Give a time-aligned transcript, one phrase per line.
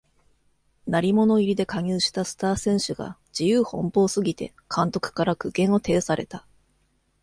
[0.87, 6.47] 鳴り物入りで加入したスター選手が自由奔放すぎて監督から苦言を呈された